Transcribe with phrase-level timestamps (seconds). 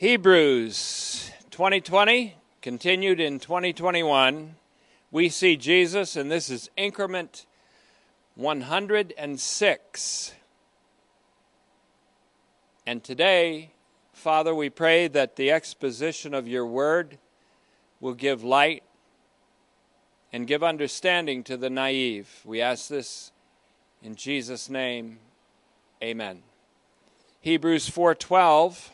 [0.00, 4.54] Hebrews 2020 continued in 2021.
[5.10, 7.44] We see Jesus, and this is increment
[8.34, 10.34] 106.
[12.86, 13.72] And today,
[14.14, 17.18] Father, we pray that the exposition of your word
[18.00, 18.82] will give light
[20.32, 22.40] and give understanding to the naive.
[22.46, 23.32] We ask this
[24.02, 25.18] in Jesus' name.
[26.02, 26.42] Amen.
[27.42, 28.92] Hebrews 4:12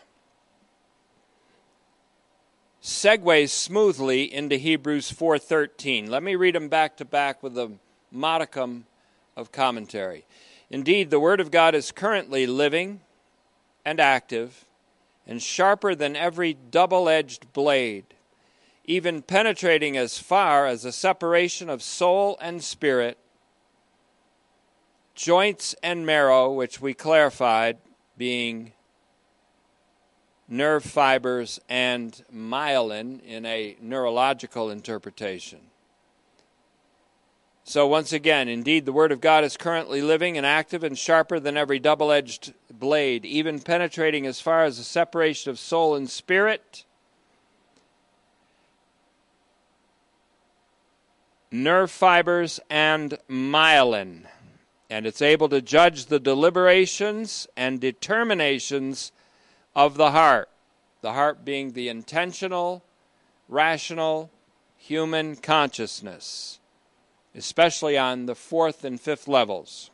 [2.86, 6.08] segues smoothly into Hebrews 4:13.
[6.08, 7.72] Let me read them back to back with a
[8.12, 8.86] modicum
[9.36, 10.24] of commentary.
[10.70, 13.00] Indeed, the word of God is currently living
[13.84, 14.66] and active
[15.26, 18.14] and sharper than every double-edged blade,
[18.84, 23.18] even penetrating as far as a separation of soul and spirit,
[25.16, 27.78] joints and marrow, which we clarified
[28.16, 28.74] being
[30.48, 35.60] nerve fibers and myelin in a neurological interpretation.
[37.64, 41.40] So, once again, indeed, the Word of God is currently living and active and sharper
[41.40, 46.08] than every double edged blade, even penetrating as far as the separation of soul and
[46.08, 46.84] spirit,
[51.50, 54.26] nerve fibers, and myelin.
[54.88, 59.10] And it's able to judge the deliberations and determinations
[59.76, 60.48] of the heart,
[61.02, 62.82] the heart being the intentional,
[63.46, 64.30] rational,
[64.78, 66.58] human consciousness,
[67.34, 69.90] especially on the fourth and fifth levels.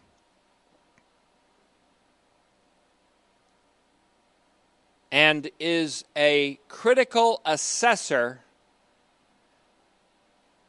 [5.11, 8.43] And is a critical assessor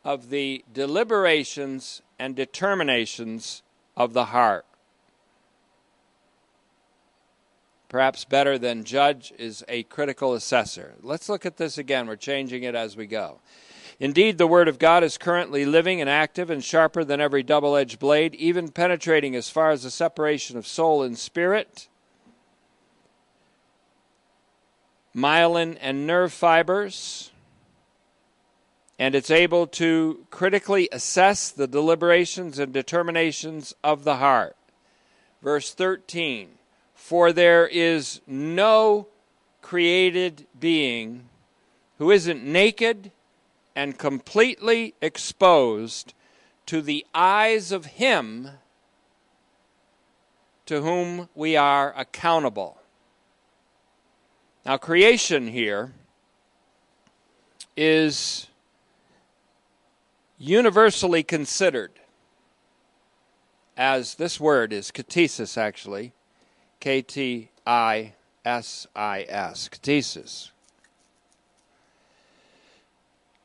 [0.04, 3.62] of the deliberations and determinations
[3.96, 4.66] of the heart.
[7.94, 10.96] Perhaps better than judge, is a critical assessor.
[11.04, 12.08] Let's look at this again.
[12.08, 13.40] We're changing it as we go.
[14.00, 17.76] Indeed, the Word of God is currently living and active and sharper than every double
[17.76, 21.88] edged blade, even penetrating as far as the separation of soul and spirit,
[25.16, 27.30] myelin and nerve fibers,
[28.98, 34.58] and it's able to critically assess the deliberations and determinations of the heart.
[35.44, 36.58] Verse 13
[37.04, 39.06] for there is no
[39.62, 41.28] created being
[41.98, 43.12] who isn't naked
[43.76, 46.14] and completely exposed
[46.66, 48.52] to the eyes of Him
[50.66, 52.78] to whom we are accountable.
[54.66, 55.92] Now, creation here
[57.76, 58.48] is
[60.38, 62.00] universally considered
[63.76, 66.14] as this word is ktisis, actually
[66.84, 68.12] K T I
[68.44, 70.50] S I S, ktisis.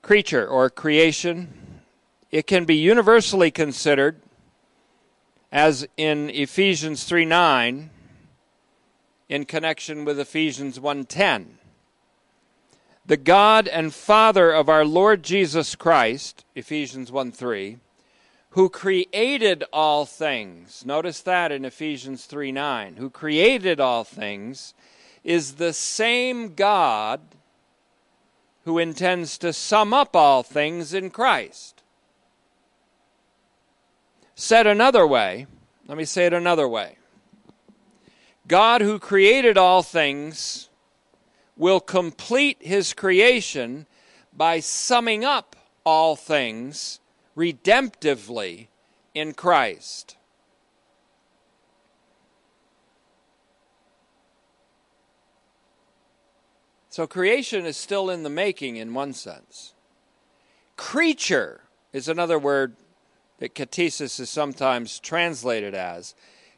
[0.03, 1.81] Creature or creation,
[2.32, 4.21] it can be universally considered,
[5.53, 7.91] as in Ephesians 3 9,
[9.28, 11.59] in connection with Ephesians 1:10.
[13.06, 17.78] The God and Father of our Lord Jesus Christ, Ephesians 1 3,
[18.59, 20.85] who created all things.
[20.85, 22.97] Notice that in Ephesians 3 9.
[22.97, 24.75] Who created all things
[25.23, 27.21] is the same God
[28.65, 31.85] who intends to sum up all things in Christ.
[34.35, 35.47] Said another way,
[35.87, 36.97] let me say it another way.
[38.49, 40.69] God, who created all things,
[41.57, 43.87] will complete his creation
[44.33, 45.55] by summing up
[45.85, 46.99] all things
[47.38, 48.66] redemptively
[49.15, 50.16] in Christ.
[56.91, 59.75] So creation is still in the making in one sense.
[60.77, 61.60] Creature
[61.93, 62.75] is another word
[63.38, 66.16] that ktisis is sometimes translated as.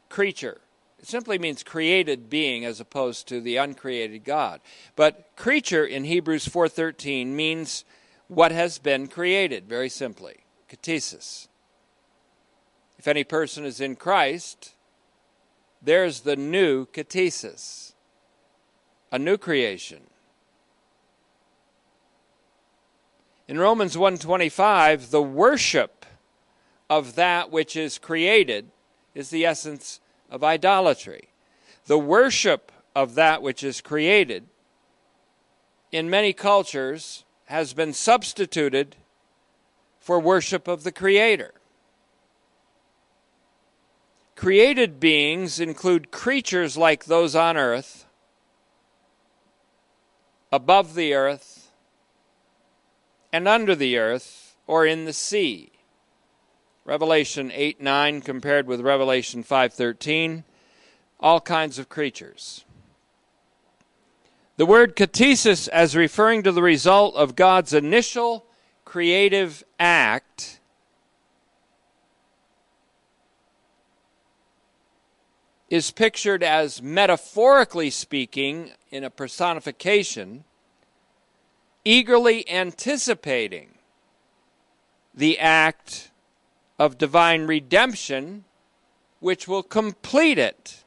[0.09, 0.61] Creature.
[0.97, 4.61] It simply means created being as opposed to the uncreated God.
[4.95, 7.85] But creature in Hebrews 4:13 means
[8.27, 10.41] what has been created very simply
[10.71, 11.47] ktisis.
[12.97, 14.73] If any person is in Christ,
[15.81, 17.93] there's the new ktisis,
[19.11, 20.01] a new creation.
[23.47, 26.05] In Romans 1:25, the worship
[26.89, 28.71] of that which is created
[29.13, 31.29] is the essence of idolatry.
[31.85, 34.47] The worship of that which is created
[35.91, 38.95] in many cultures has been substituted
[40.01, 41.53] for worship of the Creator.
[44.35, 48.07] Created beings include creatures like those on earth,
[50.51, 51.71] above the earth,
[53.31, 55.71] and under the earth, or in the sea.
[56.83, 60.43] Revelation 8 9 compared with Revelation 5:13,
[61.19, 62.65] all kinds of creatures.
[64.57, 68.47] The word ktisis as referring to the result of God's initial
[68.91, 70.59] creative act
[75.69, 80.43] is pictured as metaphorically speaking in a personification
[81.85, 83.69] eagerly anticipating
[85.13, 86.11] the act
[86.77, 88.43] of divine redemption,
[89.21, 90.83] which will complete it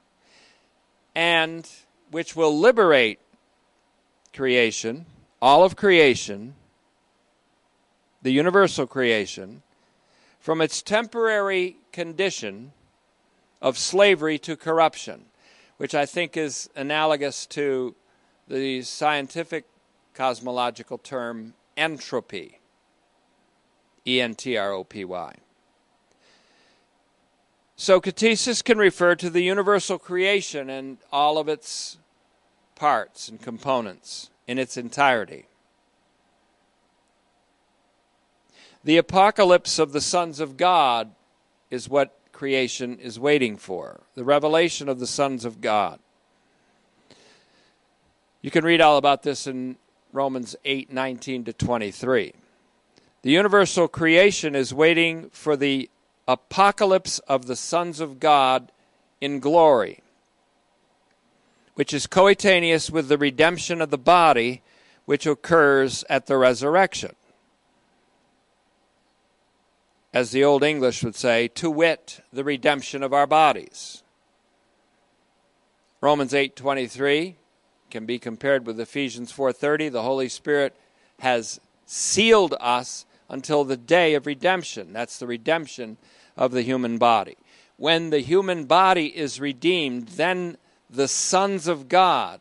[1.14, 1.70] and
[2.10, 3.18] which will liberate
[4.34, 5.06] creation,
[5.40, 6.54] all of creation,
[8.24, 9.62] the universal creation,
[10.40, 12.72] from its temporary condition
[13.60, 15.26] of slavery to corruption,
[15.76, 17.94] which I think is analogous to
[18.48, 19.66] the scientific
[20.14, 22.60] cosmological term entropy.
[24.06, 25.34] E N T R O P Y.
[27.76, 31.98] So, ktisis can refer to the universal creation and all of its
[32.74, 35.46] parts and components in its entirety.
[38.84, 41.10] The apocalypse of the sons of God
[41.70, 45.98] is what creation is waiting for the revelation of the sons of God.
[48.42, 49.76] You can read all about this in
[50.12, 52.34] Romans 8 19 to 23.
[53.22, 55.88] The universal creation is waiting for the
[56.28, 58.70] apocalypse of the sons of God
[59.18, 60.00] in glory,
[61.74, 64.60] which is coetaneous with the redemption of the body,
[65.06, 67.14] which occurs at the resurrection.
[70.14, 74.04] As the Old English would say, to wit, the redemption of our bodies.
[76.00, 77.34] Romans 8:23
[77.90, 79.88] can be compared with Ephesians 4:30.
[79.88, 80.76] The Holy Spirit
[81.18, 84.92] has sealed us until the day of redemption.
[84.92, 85.96] That's the redemption
[86.36, 87.36] of the human body.
[87.76, 90.58] When the human body is redeemed, then
[90.88, 92.40] the sons of God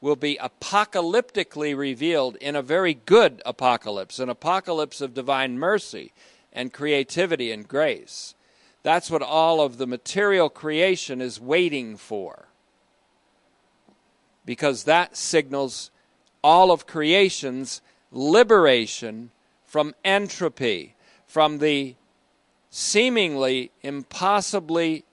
[0.00, 6.12] will be apocalyptically revealed in a very good apocalypse, an apocalypse of divine mercy
[6.56, 8.34] and creativity and grace.
[8.82, 12.48] That's what all of the material creation is waiting for.
[14.44, 15.90] Because that signals
[16.42, 19.30] all of creation's liberation
[19.64, 20.94] from entropy,
[21.26, 21.94] from the
[22.70, 25.04] seemingly impossibly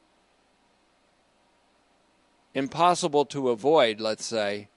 [2.53, 4.67] impossible to avoid, let's say,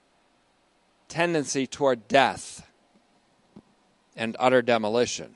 [1.07, 2.67] tendency toward death
[4.15, 5.35] and utter demolition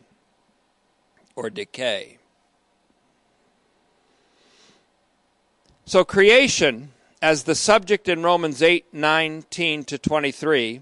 [1.36, 2.18] or decay.
[5.86, 6.92] So, creation,
[7.22, 10.82] as the subject in Romans 8 19 to 23,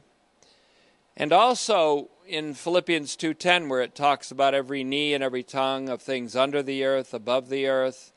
[1.17, 6.01] and also in Philippians 2:10 where it talks about every knee and every tongue of
[6.01, 8.11] things under the earth, above the earth,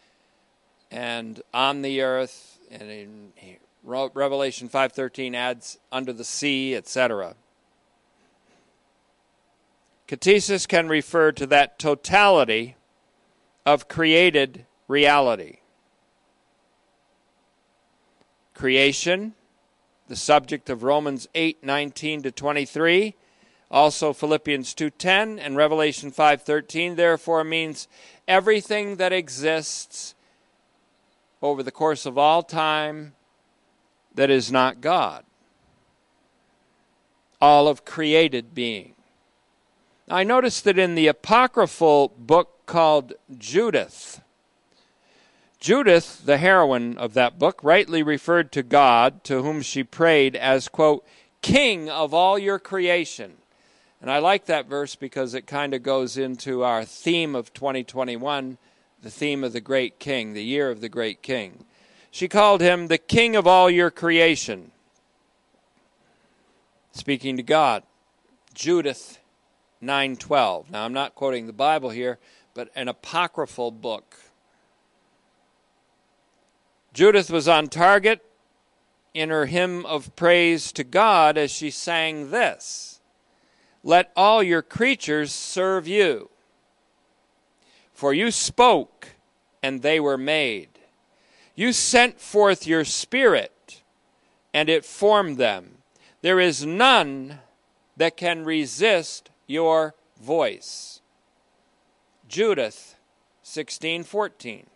[0.91, 3.33] and on the earth, and in
[3.83, 7.37] Revelation 5:13 adds under the sea, etc.
[10.09, 12.77] Ktisis can refer to that totality
[13.65, 15.59] of created reality.
[18.55, 19.35] Creation,
[20.09, 23.15] the subject of Romans 8:19 to 23,
[23.71, 27.89] also Philippians 2:10 and Revelation 5:13 therefore means
[28.29, 30.15] everything that exists
[31.41, 33.15] over the course of all time
[34.15, 35.25] that is not God.
[37.41, 38.95] All of created being.
[40.13, 44.21] I noticed that in the apocryphal book called Judith,
[45.59, 50.69] Judith, the heroine of that book, rightly referred to God, to whom she prayed, as,
[50.69, 51.03] quote,
[51.41, 53.39] King of all your creation.
[54.03, 58.59] And I like that verse because it kind of goes into our theme of 2021,
[59.03, 61.65] the theme of the great king, the year of the great king.
[62.11, 64.73] She called him the king of all your creation.
[66.93, 67.83] Speaking to God.
[68.53, 69.19] Judith
[69.83, 70.71] 9:12.
[70.71, 72.19] Now I'm not quoting the Bible here,
[72.55, 74.17] but an apocryphal book.
[76.93, 78.25] Judith was on target
[79.15, 83.01] in her hymn of praise to God as she sang this.
[83.83, 86.31] Let all your creatures serve you.
[87.93, 89.09] For you spoke,
[89.63, 90.69] and they were made.
[91.55, 93.83] You sent forth your Spirit,
[94.55, 95.79] and it formed them.
[96.21, 97.41] There is none
[97.97, 101.01] that can resist your voice.
[102.27, 102.97] Judith
[103.45, 104.67] 16:14.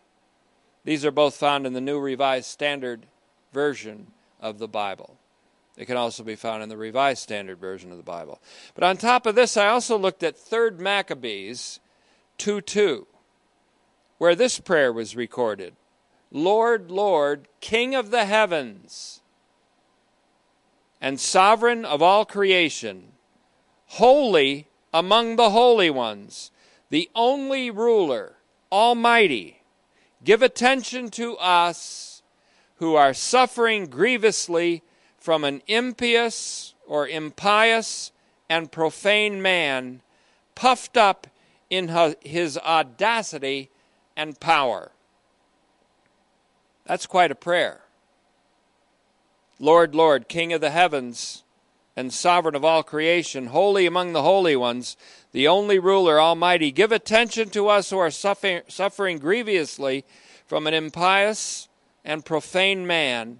[0.85, 3.07] These are both found in the New Revised Standard
[3.53, 5.17] Version of the Bible.
[5.77, 8.41] It can also be found in the Revised Standard Version of the Bible.
[8.75, 11.81] But on top of this, I also looked at 3rd Maccabees
[12.39, 13.07] 2 2,
[14.19, 15.75] where this prayer was recorded
[16.31, 19.23] Lord, Lord, King of the heavens
[21.01, 23.13] and sovereign of all creation,
[23.87, 26.51] holy among the holy ones,
[26.91, 28.37] the only ruler,
[28.71, 29.63] almighty,
[30.25, 32.23] give attention to us
[32.77, 34.83] who are suffering grievously
[35.19, 38.13] from an impious or impious
[38.49, 40.01] and profane man,
[40.55, 41.27] puffed up
[41.69, 41.89] in
[42.21, 43.71] his audacity
[44.17, 44.93] and power.
[46.85, 47.81] That's quite a prayer.
[49.59, 51.43] Lord, Lord, King of the heavens
[51.97, 54.97] and sovereign of all creation, holy among the holy ones,
[55.33, 60.05] the only ruler, almighty, give attention to us who are suffering, suffering grievously
[60.47, 61.69] from an impious
[62.05, 63.39] and profane man,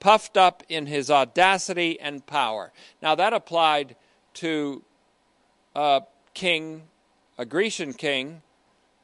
[0.00, 2.72] puffed up in his audacity and power.
[3.00, 3.96] Now, that applied
[4.34, 4.82] to
[5.74, 6.02] a
[6.34, 6.82] king,
[7.38, 8.42] a Grecian king,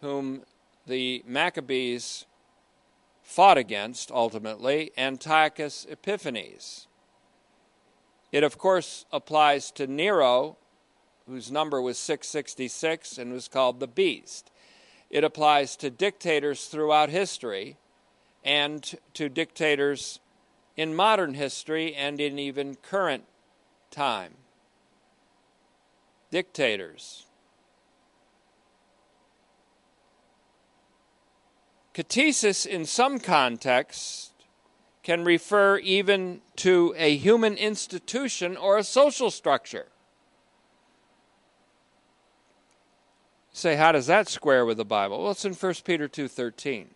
[0.03, 0.43] whom
[0.87, 2.27] the Maccabees
[3.23, 6.87] fought against ultimately, Antiochus Epiphanes.
[8.33, 10.57] It, of course, applies to Nero,
[11.27, 14.51] whose number was 666 and was called the Beast.
[15.11, 17.77] It applies to dictators throughout history
[18.45, 20.21] and to dictators
[20.77, 23.25] in modern history and in even current
[23.91, 24.35] time.
[26.31, 27.27] Dictators
[31.95, 34.30] Ktisis, in some contexts,
[35.03, 39.87] can refer even to a human institution or a social structure.
[43.53, 45.23] say how does that square with the bible?
[45.23, 46.87] Well it's in 1 peter 2.13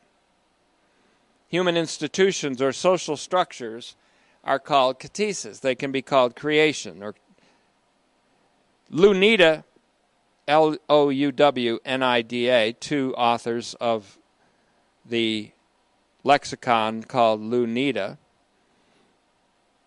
[1.48, 3.94] human institutions or social structures
[4.42, 7.14] are called ktisis they can be called creation or
[8.90, 9.64] Louw-Nida
[10.46, 11.12] l-o-u-w-n-i-d-a
[12.74, 14.18] two authors of
[15.04, 15.50] the
[16.24, 18.16] lexicon called Louw-Nida,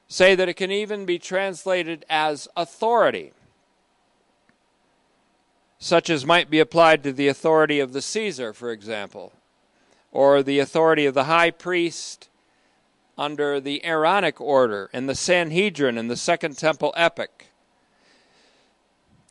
[0.07, 3.33] say that it can even be translated as authority,
[5.79, 9.33] such as might be applied to the authority of the Caesar, for example,
[10.11, 12.29] or the authority of the high priest
[13.17, 17.45] under the Aaronic order and the Sanhedrin in the Second Temple epoch.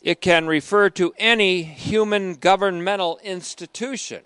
[0.02, 4.22] It can refer to any human governmental institution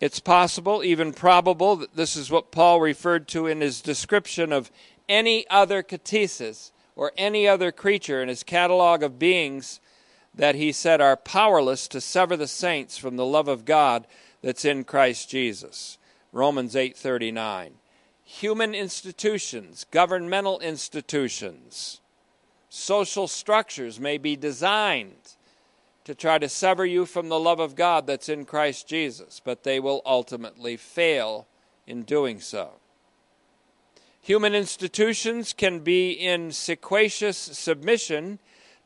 [0.00, 4.70] it's possible, even probable, that this is what Paul referred to in his description of
[5.08, 9.80] any other ktisis or any other creature in his catalog of beings
[10.34, 14.06] that he said are powerless to sever the saints from the love of God
[14.42, 15.98] that's in Christ Jesus.
[16.32, 17.78] Romans 8:39.
[18.24, 22.00] Human institutions, governmental institutions,
[22.68, 25.23] social structures may be designed
[26.04, 29.64] to try to sever you from the love of God that's in Christ Jesus, but
[29.64, 31.46] they will ultimately fail
[31.86, 32.72] in doing so.
[34.20, 38.38] Human institutions can be in sequacious submission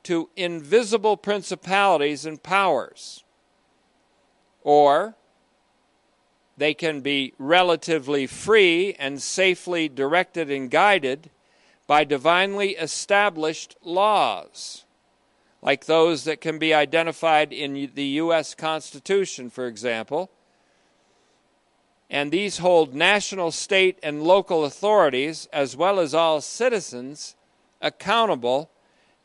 [0.04, 3.25] to invisible principalities and powers,
[4.62, 5.14] or
[6.56, 11.30] they can be relatively free and safely directed and guided
[11.87, 14.84] by divinely established laws
[15.61, 18.55] like those that can be identified in the U.S.
[18.55, 20.31] Constitution, for example.
[22.11, 27.35] And these hold national, state, and local authorities, as well as all citizens,
[27.83, 28.71] accountable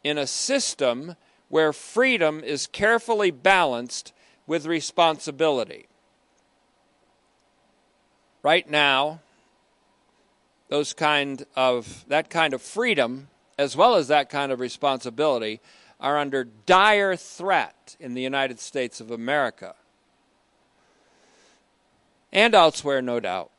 [0.03, 1.15] in a system
[1.49, 4.11] where freedom is carefully balanced
[4.47, 5.85] with responsibility.
[8.41, 9.21] Right now,
[10.67, 15.61] those kind of that kind of freedom as well as that kind of responsibility
[16.03, 19.73] are under dire threat in the United States of America
[22.33, 23.51] and elsewhere, no doubt.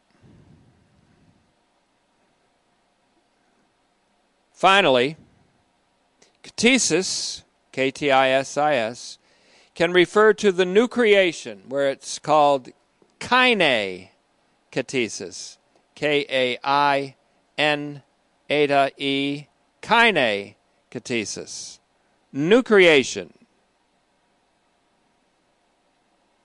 [4.53, 5.17] Finally,
[6.43, 9.19] ktisis, K T I S I S,
[9.75, 12.69] can refer to the new creation, where it's called
[13.21, 14.11] kaine
[14.71, 15.57] ktisis,
[15.95, 17.15] K A I
[17.57, 18.03] N
[18.51, 19.47] eta E,
[19.81, 20.57] kaine
[20.91, 21.79] ktisis
[22.35, 23.33] new creation.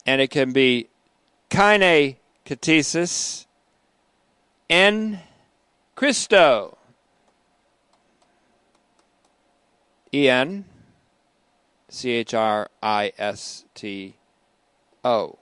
[0.06, 0.88] And it can be
[1.50, 2.16] kaine
[2.46, 3.46] ktisis
[4.70, 5.20] en
[5.96, 6.78] Christo.
[10.12, 10.66] E N
[11.90, 14.16] C H R I S T
[15.04, 15.38] O.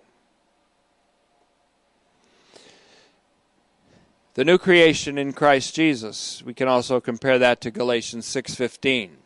[4.34, 6.44] The new creation in Christ Jesus.
[6.44, 9.17] We can also compare that to Galatians 6:15.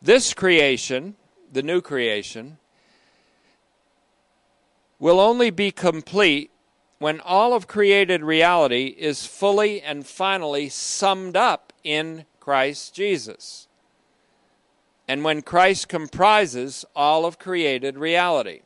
[0.00, 1.16] This creation,
[1.52, 2.58] the new creation,
[4.98, 6.50] will only be complete
[6.98, 13.68] when all of created reality is fully and finally summed up in Christ Jesus.
[15.08, 18.60] And when Christ comprises all of created reality.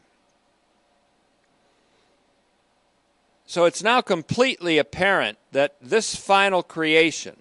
[3.46, 7.37] So it's now completely apparent that this final creation,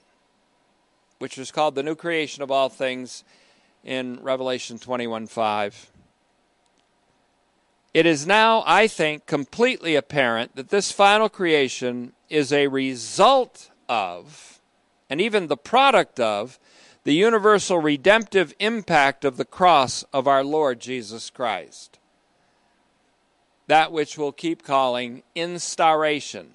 [1.19, 3.23] which was called the new creation of all things
[3.83, 5.91] in Revelation 21 5,
[7.93, 14.61] it is now, I think, completely apparent that this final creation is a result of,
[15.09, 16.59] and even the product of,
[17.03, 21.97] the universal redemptive impact of the cross of our Lord Jesus Christ.
[23.67, 26.51] That which we'll keep calling instauration.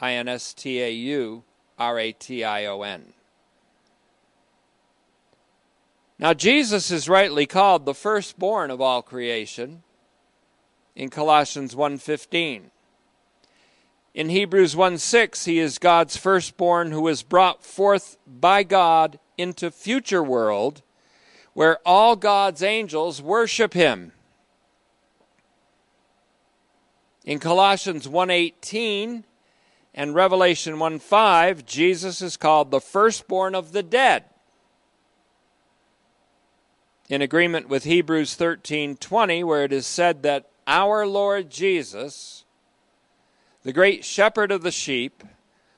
[0.00, 1.44] I N S T A U
[1.78, 3.12] R A T I O N.
[6.18, 9.82] Now, Jesus is rightly called the firstborn of all creation
[10.94, 12.70] in Colossians 1.15.
[14.14, 20.22] In Hebrews 1.6, he is God's firstborn who was brought forth by God into future
[20.22, 20.82] world
[21.52, 24.12] where all God's angels worship him.
[27.26, 29.24] In Colossians 1:18
[29.94, 34.24] and Revelation 1:5, Jesus is called the firstborn of the dead
[37.08, 42.44] in agreement with Hebrews 13:20 where it is said that our Lord Jesus
[43.62, 45.24] the great shepherd of the sheep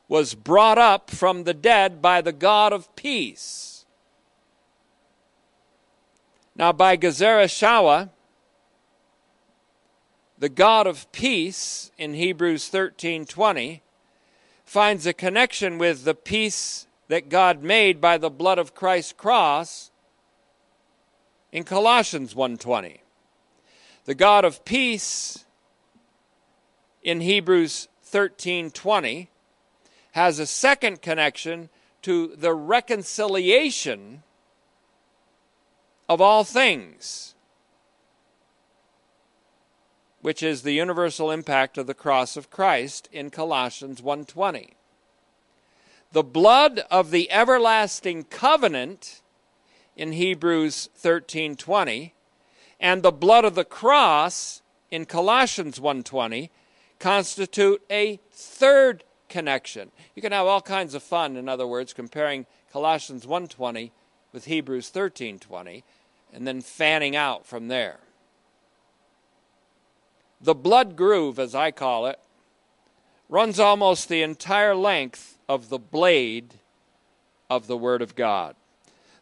[0.09, 3.87] was brought up from the dead by the God of peace.
[6.55, 8.11] Now by Gezerah Shawa
[10.39, 13.83] the God of peace in Hebrews 13:20
[14.65, 19.88] finds a connection with the peace that God made by the blood of Christ's cross
[21.53, 23.01] in Colossians 1:20.
[24.05, 25.45] The God of peace
[27.03, 29.29] in Hebrews 13:20
[30.13, 31.71] has a second connection
[32.03, 34.23] to the reconciliation
[36.09, 37.35] of all things
[40.21, 44.75] which is the universal impact of the cross of Christ in Colossians 1:20.
[46.13, 49.23] The blood of the everlasting covenant
[49.99, 52.13] in Hebrews 13:20
[52.81, 56.51] and the blood of the cross in Colossians 1:20
[57.01, 59.91] constitute a third connection.
[60.15, 63.91] You can have all kinds of fun in other words comparing Colossians 1:20
[64.33, 65.83] with Hebrews 13:20
[66.33, 67.99] and then fanning out from there.
[70.41, 72.21] The blood groove as I call it
[73.29, 76.61] runs almost the entire length of the blade
[77.51, 78.55] of the word of God.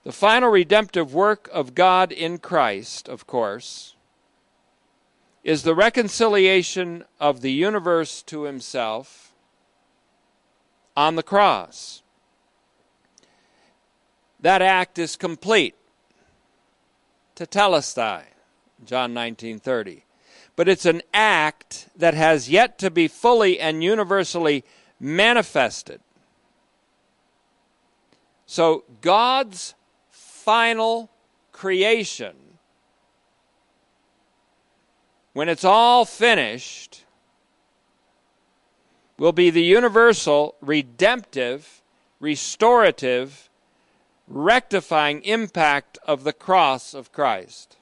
[0.06, 3.96] The final redemptive work of God in Christ, of course,
[5.42, 9.32] is the reconciliation of the universe to himself
[10.96, 12.02] on the cross.
[14.38, 15.74] That act is complete.
[17.34, 18.26] Tetelestai,
[18.84, 20.04] John 19:30.
[20.54, 24.62] But it's an act that has yet to be fully and universally
[25.00, 26.00] manifested.
[28.46, 29.74] So God's
[30.46, 31.10] final
[31.50, 32.36] creation,
[35.32, 37.04] when it's all finished,
[39.18, 41.82] will be the universal, redemptive,
[42.20, 43.50] restorative,
[44.28, 47.76] rectifying impact of the cross of Christ.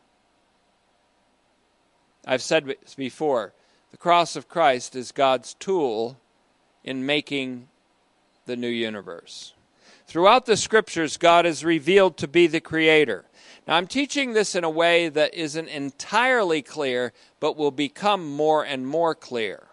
[2.27, 3.53] I've said before
[3.90, 6.18] the cross of Christ is God's tool
[6.83, 7.68] in making
[8.46, 9.53] the new universe.
[10.07, 13.25] Throughout the scriptures, God is revealed to be the creator.
[13.67, 18.64] Now, I'm teaching this in a way that isn't entirely clear, but will become more
[18.64, 19.69] and more clear.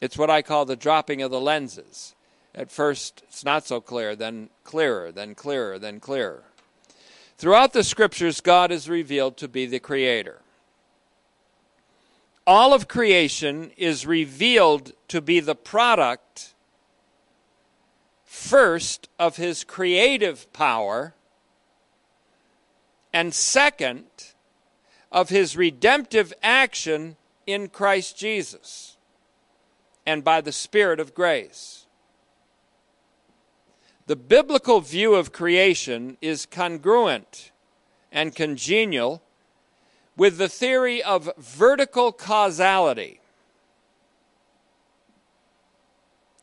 [0.00, 2.14] It's what I call the dropping of the lenses.
[2.54, 6.44] At first, it's not so clear, then clearer, then clearer, then clearer.
[7.38, 10.42] Throughout the scriptures, God is revealed to be the creator.
[12.46, 16.51] All of creation is revealed to be the product
[18.42, 21.14] first of his creative power,
[23.12, 24.04] and second
[25.10, 28.96] of his redemptive action in Christ Jesus
[30.04, 31.86] and by the Spirit of grace.
[34.06, 37.52] The biblical view of creation is congruent
[38.10, 39.22] and congenial
[40.16, 43.21] with the theory of vertical causality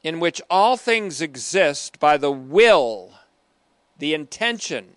[0.03, 3.13] in which all things exist by the will,
[3.97, 4.95] the intention,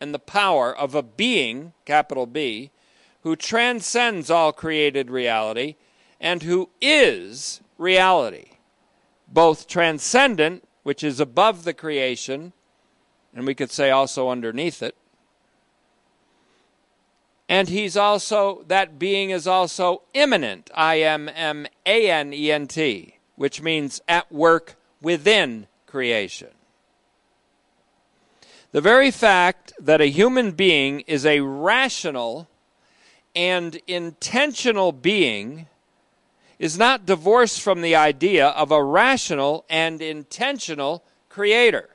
[0.00, 2.70] and the power of a being, capital B,
[3.22, 5.76] who transcends all created reality
[6.20, 8.50] and who is reality,
[9.28, 12.52] both transcendent, which is above the creation,
[13.34, 14.96] and we could say also underneath it.
[17.48, 22.66] And he's also, that being is also immanent, I M M A N E N
[22.66, 26.50] T, which means at work within creation.
[28.72, 32.48] The very fact that a human being is a rational
[33.34, 35.66] and intentional being
[36.58, 41.90] is not divorced from the idea of a rational and intentional creator.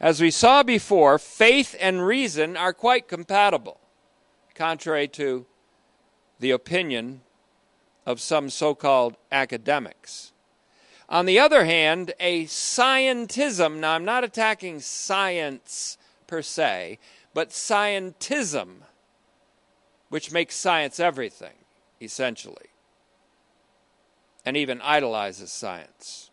[0.00, 3.80] As we saw before, faith and reason are quite compatible,
[4.54, 5.44] contrary to
[6.38, 7.22] the opinion
[8.08, 10.32] of some so called academics.
[11.10, 16.98] On the other hand, a scientism, now I'm not attacking science per se,
[17.34, 18.76] but scientism,
[20.08, 21.52] which makes science everything,
[22.00, 22.70] essentially,
[24.42, 26.30] and even idolizes science.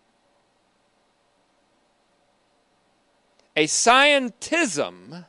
[3.57, 5.25] A scientism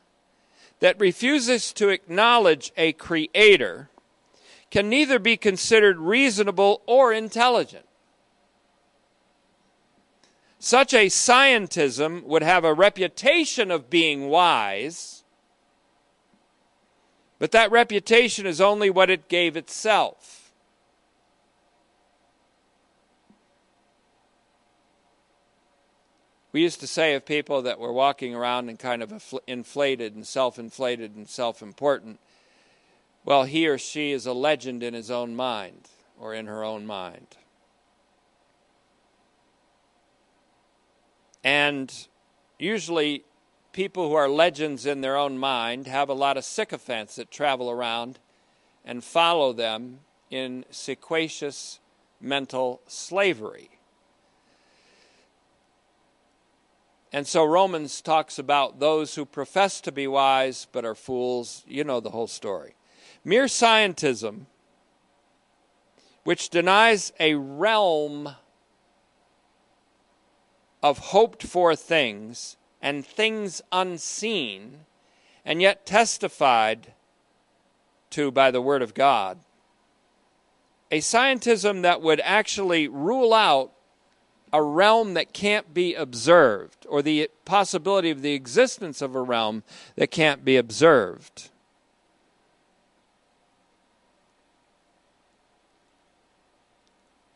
[0.79, 3.91] that refuses to acknowledge a creator
[4.71, 7.87] can neither be considered reasonable or intelligent.
[10.59, 15.23] Such a scientism would have a reputation of being wise,
[17.39, 20.47] but that reputation is only what it gave itself.
[26.57, 30.27] We used to say of people that were walking around and kind of inflated and
[30.27, 32.19] self inflated and self important,
[33.27, 36.87] well, he or she is a legend in his own mind or in her own
[36.87, 37.37] mind.
[41.43, 41.93] And
[42.57, 43.25] usually,
[43.73, 47.69] people who are legends in their own mind have a lot of sycophants that travel
[47.69, 48.21] around
[48.85, 49.99] and follow them
[50.31, 51.81] in sequacious
[52.21, 53.71] mental slavery.
[57.13, 61.65] And so Romans talks about those who profess to be wise but are fools.
[61.67, 62.76] You know the whole story.
[63.27, 64.47] Mere scientism,
[66.23, 68.37] which denies a realm
[70.81, 74.85] of hoped for things and things unseen,
[75.45, 76.93] and yet testified
[78.11, 79.41] to by the Word of God,
[80.93, 83.73] a scientism that would actually rule out
[84.53, 89.65] a realm that can't be observed, or the possibility of the existence of a realm
[89.97, 91.51] that can't be observed.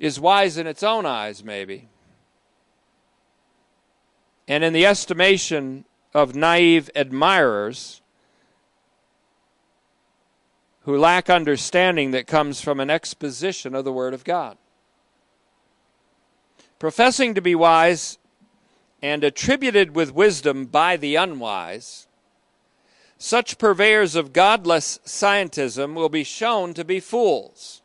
[0.00, 1.86] Is wise in its own eyes, maybe.
[4.48, 5.84] And in the estimation
[6.14, 8.00] of naive admirers
[10.80, 14.56] who lack understanding that comes from an exposition of the Word of God.
[16.78, 18.18] Professing to be wise
[19.02, 22.06] and attributed with wisdom by the unwise,
[23.18, 27.82] such purveyors of godless scientism will be shown to be fools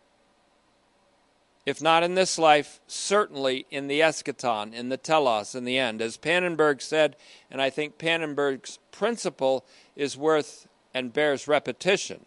[1.66, 6.02] if not in this life, certainly in the eschaton, in the telos, in the end.
[6.02, 7.16] As Pannenberg said,
[7.50, 12.26] and I think Pannenberg's principle is worth and bears repetition.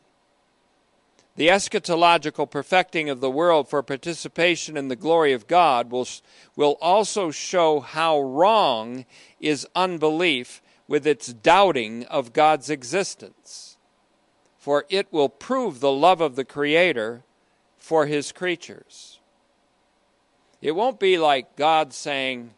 [1.37, 6.09] The eschatological perfecting of the world for participation in the glory of God will,
[6.57, 9.07] will also show how wrong
[9.39, 13.77] is unbelief with its doubting of God's existence.
[14.59, 17.23] For it will prove the love of the Creator
[17.79, 19.18] for his creatures.
[20.61, 22.51] It won't be like God saying,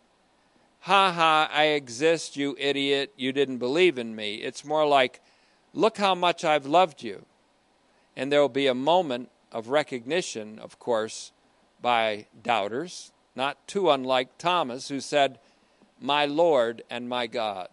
[0.85, 4.37] Ha ha, I exist, you idiot, you didn't believe in me.
[4.37, 5.21] It's more like,
[5.75, 7.27] Look how much I've loved you.
[8.17, 11.33] And there will be a moment of recognition, of course,
[11.81, 15.39] by doubters, not too unlike Thomas, who said,
[16.01, 17.69] My Lord and my God.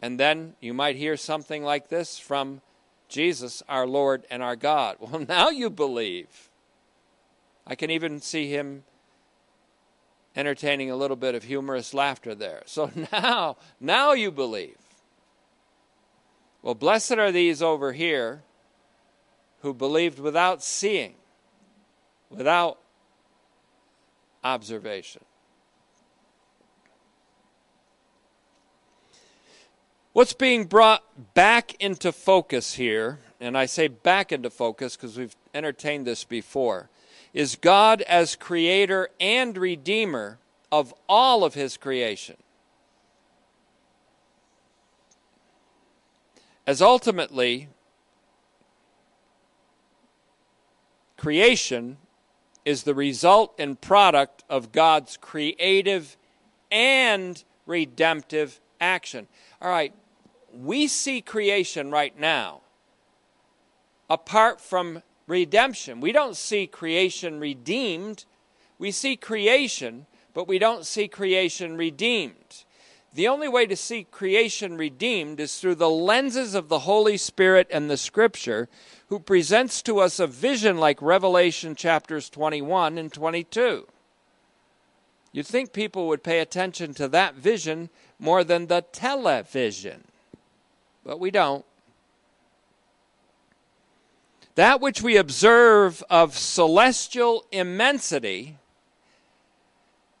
[0.00, 2.60] And then you might hear something like this from
[3.08, 4.96] Jesus, our Lord and our God.
[5.00, 6.48] Well, now you believe.
[7.66, 8.82] I can even see him
[10.34, 12.62] entertaining a little bit of humorous laughter there.
[12.66, 14.76] So now, now you believe.
[16.62, 18.42] Well, blessed are these over here
[19.60, 21.14] who believed without seeing,
[22.30, 22.78] without
[24.44, 25.24] observation.
[30.12, 35.34] What's being brought back into focus here, and I say back into focus because we've
[35.54, 36.90] entertained this before,
[37.32, 40.38] is God as creator and redeemer
[40.70, 42.36] of all of his creation.
[46.66, 47.68] As ultimately,
[51.16, 51.96] creation
[52.64, 56.16] is the result and product of God's creative
[56.70, 59.26] and redemptive action.
[59.60, 59.92] All right,
[60.52, 62.60] we see creation right now
[64.08, 66.00] apart from redemption.
[66.00, 68.26] We don't see creation redeemed.
[68.78, 72.64] We see creation, but we don't see creation redeemed.
[73.14, 77.66] The only way to see creation redeemed is through the lenses of the Holy Spirit
[77.70, 78.68] and the Scripture,
[79.08, 83.86] who presents to us a vision like Revelation chapters 21 and 22.
[85.32, 90.04] You'd think people would pay attention to that vision more than the television,
[91.04, 91.64] but we don't.
[94.54, 98.58] That which we observe of celestial immensity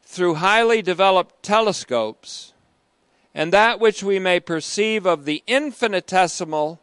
[0.02, 2.52] through highly developed telescopes,
[3.34, 6.80] and that which we may perceive of the infinitesimal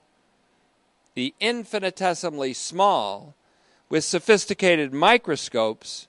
[1.16, 3.36] the infinitesimally small
[3.90, 6.08] with sophisticated microscopes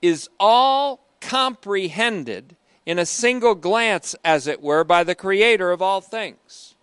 [0.00, 6.00] is all comprehended in a single glance, as it were, by the Creator of all
[6.00, 6.73] things.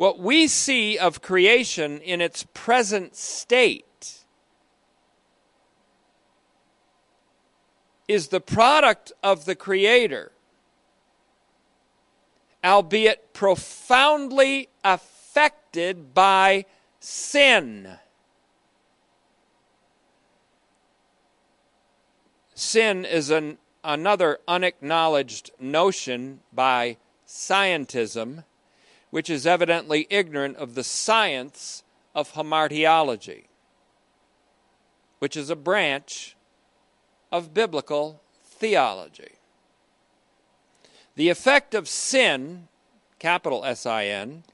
[0.00, 4.24] What we see of creation in its present state
[8.08, 10.32] is the product of the Creator,
[12.64, 16.64] albeit profoundly affected by
[16.98, 17.98] sin.
[22.54, 28.44] Sin is an, another unacknowledged notion by scientism,
[29.10, 31.82] which is evidently ignorant of the science
[32.14, 33.44] of hamartiology,
[35.18, 36.36] which is a branch
[37.30, 39.32] of biblical theology.
[41.16, 42.68] The effect of sin,
[43.18, 44.44] capital S I N,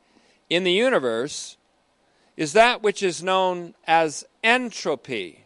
[0.49, 1.57] in the universe
[2.37, 5.45] is that which is known as entropy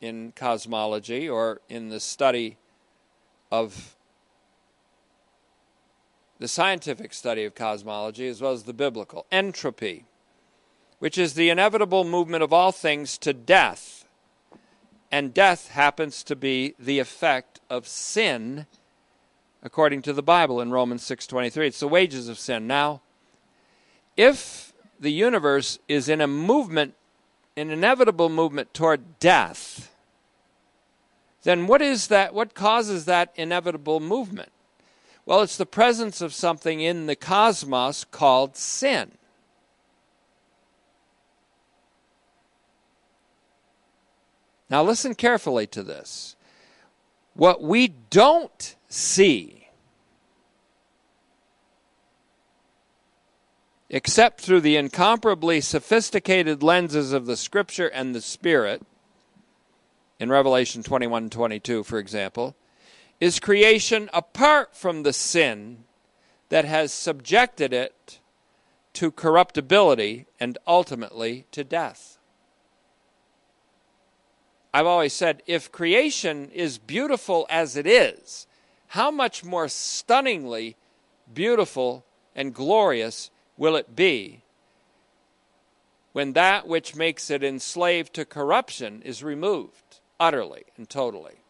[0.00, 2.56] in cosmology or in the study
[3.50, 3.93] of
[6.38, 9.26] the scientific study of cosmology as well as the biblical.
[9.30, 10.04] Entropy,
[10.98, 14.04] which is the inevitable movement of all things to death.
[15.10, 18.66] And death happens to be the effect of sin
[19.62, 21.66] according to the Bible in Romans 6:23.
[21.68, 22.66] It's the wages of sin.
[22.66, 23.00] Now,
[24.16, 26.94] if the universe is in a movement,
[27.56, 29.90] an inevitable movement toward death,
[31.44, 32.34] then what is that?
[32.34, 34.50] What causes that inevitable movement?
[35.26, 39.12] Well, it's the presence of something in the cosmos called sin.
[44.68, 46.36] Now, listen carefully to this.
[47.34, 49.64] What we don't see
[53.94, 58.82] except through the incomparably sophisticated lenses of the Scripture and the Spirit,
[60.18, 62.56] in Revelation 21 22, for example,
[63.20, 65.84] is creation apart from the sin
[66.48, 68.20] that has subjected it
[68.92, 72.18] to corruptibility and ultimately to death.
[74.72, 78.46] I've always said if creation is beautiful as it is,
[78.88, 80.76] how much more stunningly
[81.32, 84.42] beautiful and glorious will it be
[86.12, 91.43] when that which makes it enslaved to corruption is removed utterly and totally?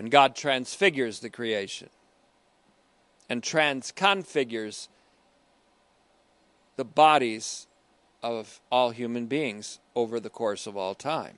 [0.00, 1.90] When God transfigures the creation
[3.28, 4.88] and transconfigures
[6.76, 7.66] the bodies
[8.22, 11.36] of all human beings over the course of all time.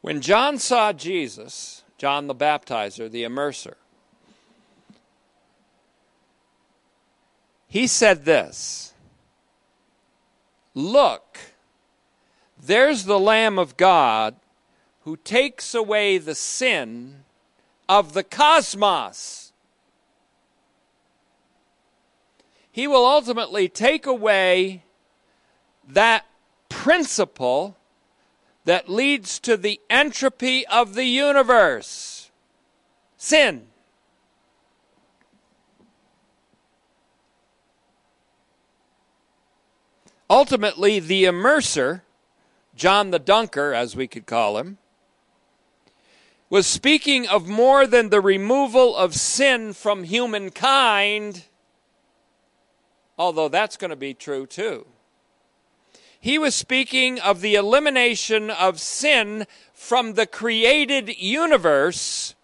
[0.00, 3.74] When John saw Jesus, John the Baptizer, the immerser.
[7.68, 8.94] He said this
[10.72, 11.38] Look,
[12.66, 14.36] there's the Lamb of God
[15.02, 17.24] who takes away the sin
[17.88, 19.52] of the cosmos.
[22.70, 24.82] He will ultimately take away
[25.86, 26.24] that
[26.68, 27.76] principle
[28.64, 32.30] that leads to the entropy of the universe
[33.18, 33.66] sin.
[40.30, 42.00] Ultimately, the immerser,
[42.76, 44.78] John the Dunker, as we could call him,
[46.50, 51.44] was speaking of more than the removal of sin from humankind.
[53.16, 54.86] although that's going to be true too.
[56.18, 62.34] He was speaking of the elimination of sin from the created universe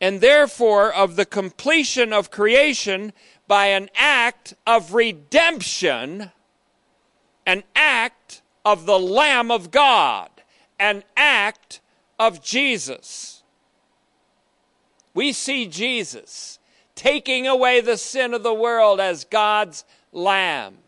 [0.00, 3.12] and therefore of the completion of creation
[3.48, 6.30] by an act of redemption,
[7.46, 10.30] an act of the Lamb of God,
[10.78, 11.80] an act
[12.18, 13.42] of Jesus.
[15.14, 16.58] We see Jesus
[16.94, 20.78] taking away the sin of the world as God's Lamb.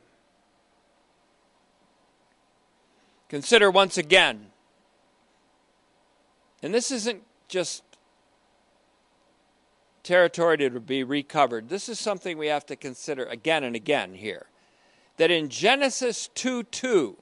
[3.29, 4.47] Consider once again,
[6.63, 7.83] and this isn't just
[10.05, 11.69] territory to be recovered.
[11.69, 14.47] This is something we have to consider again and again here.
[15.17, 17.17] That in Genesis 2 2,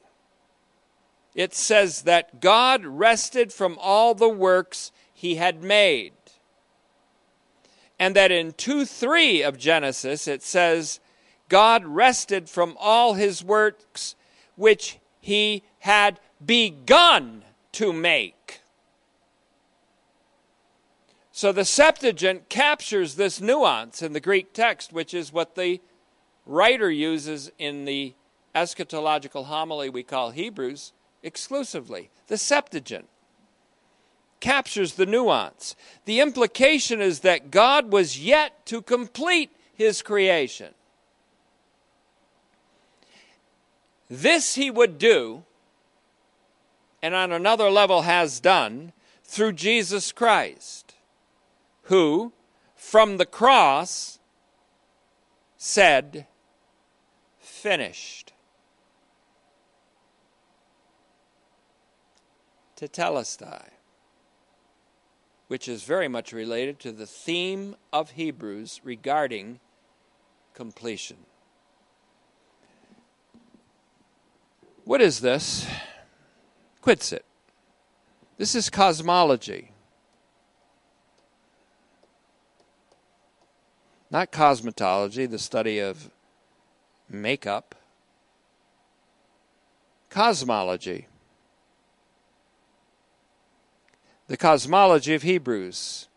[1.35, 6.13] it says that God rested from all the works he had made.
[7.99, 11.01] And that in 2 3 of Genesis, it says,
[11.49, 14.17] God rested from all his works
[14.57, 18.61] which he had begun to make.
[21.31, 25.81] So the Septuagint captures this nuance in the Greek text, which is what the
[26.45, 28.15] writer uses in the
[28.55, 30.93] eschatological homily we call Hebrews
[31.23, 32.11] exclusively.
[32.27, 33.09] The Septuagint
[34.41, 35.77] captures the nuance.
[36.05, 40.75] The implication is that God was yet to complete his creation.
[44.11, 45.45] This he would do,
[47.01, 48.93] and on another level has done,
[49.25, 50.93] through Jesus Christ
[51.93, 52.33] who,
[52.75, 54.19] from the cross,
[55.57, 56.27] said,
[57.39, 58.22] Finished.
[62.89, 63.69] Tetelestai,
[65.49, 69.61] which is very much related to the theme of Hebrews regarding
[70.55, 71.19] completion.
[74.85, 75.67] What is this?
[76.83, 77.21] Ktisis.
[78.37, 79.73] This is cosmology.
[84.13, 86.11] not cosmetology, the study of
[87.09, 87.75] makeup,
[90.11, 91.09] cosmology,
[94.33, 96.09] the cosmology of Hebrews.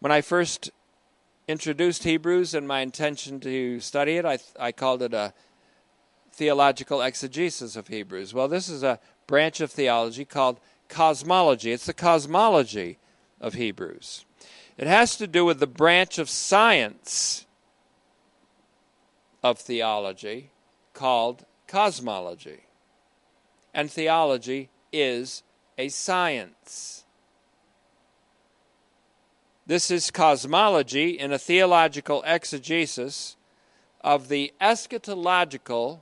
[0.00, 0.72] When I first
[1.46, 5.32] introduced Hebrews and my intention to study it, I, I called it a
[6.32, 8.34] theological exegesis of Hebrews.
[8.34, 11.70] Well, this is a branch of theology called cosmology.
[11.70, 12.98] It's the cosmology
[13.40, 14.24] of Hebrews.
[14.76, 17.46] It has to do with the branch of science
[19.44, 20.50] of theology
[20.92, 22.64] called cosmology.
[23.72, 25.44] And theology is
[25.78, 27.03] a science.
[29.66, 33.36] This is cosmology in a theological exegesis
[34.02, 36.00] of the eschatological,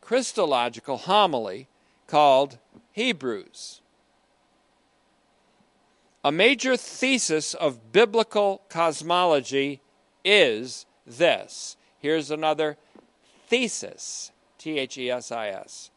[0.00, 1.68] Christological homily
[2.06, 2.56] called
[2.92, 3.82] Hebrews.
[6.24, 9.82] A major thesis of biblical cosmology
[10.24, 11.76] is this.
[11.98, 12.78] Here's another
[13.48, 15.90] thesis T H E S I S.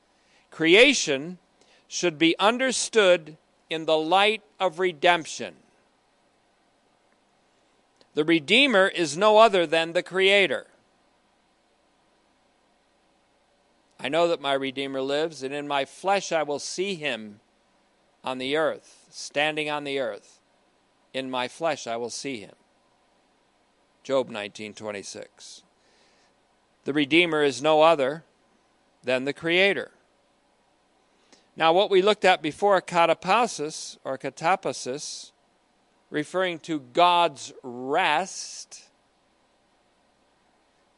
[0.52, 1.38] Creation
[1.88, 3.38] should be understood
[3.70, 5.56] in the light of redemption.
[8.14, 10.68] The Redeemer is no other than the Creator.
[14.00, 17.40] I know that my Redeemer lives, and in my flesh I will see him
[18.24, 20.40] on the earth standing on the earth.
[21.14, 22.56] In my flesh I will see him.
[24.04, 25.64] Job 19:26.
[26.84, 28.26] The Redeemer is no other
[29.04, 29.92] than the Creator.
[31.56, 35.33] Now, what we looked at before, katapausis or katapausis,
[36.14, 38.84] referring to God's rest,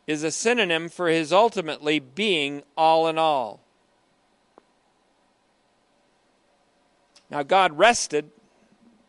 [0.06, 3.62] is a synonym for his ultimately being all in all.
[7.32, 8.30] Now, God rested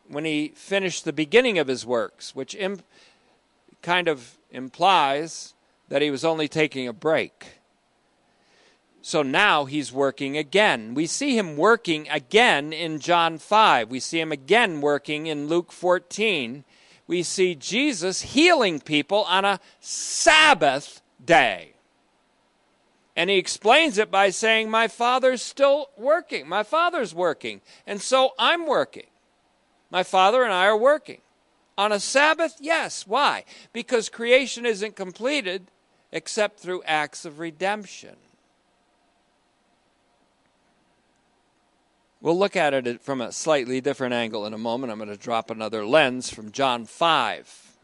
[0.06, 2.82] when he finished the beginning of his works, which Im-
[3.82, 5.54] kind of implies
[5.88, 7.55] that he was only taking a break.
[9.06, 10.92] So now he's working again.
[10.92, 13.88] We see him working again in John 5.
[13.88, 16.64] We see him again working in Luke 14.
[17.06, 21.74] We see Jesus healing people on a Sabbath day.
[23.14, 26.48] And he explains it by saying, My father's still working.
[26.48, 27.60] My father's working.
[27.86, 29.06] And so I'm working.
[29.88, 31.20] My father and I are working.
[31.78, 32.56] On a Sabbath?
[32.58, 33.06] Yes.
[33.06, 33.44] Why?
[33.72, 35.70] Because creation isn't completed
[36.10, 38.16] except through acts of redemption.
[42.26, 44.90] We'll look at it from a slightly different angle in a moment.
[44.90, 47.76] I'm going to drop another lens from John 5.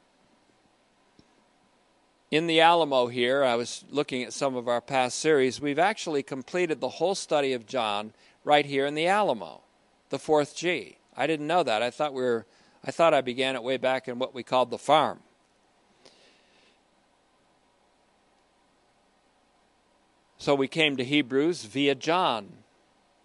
[2.32, 6.24] in the Alamo here, I was looking at some of our past series, we've actually
[6.24, 9.60] completed the whole study of John right here in the Alamo,
[10.08, 10.98] the fourth G.
[11.16, 11.80] I didn't know that.
[11.80, 12.44] I thought we were
[12.84, 15.20] I thought I began it way back in what we called the farm.
[20.36, 22.61] So we came to Hebrews via John,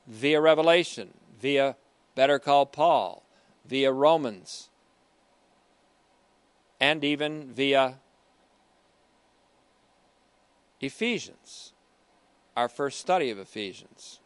[0.08, 1.76] via Revelation, via
[2.16, 3.24] Better Call Paul,
[3.66, 4.70] via Romans,
[6.80, 8.00] and even via
[10.80, 11.74] Ephesians,
[12.56, 14.20] our first study of Ephesians.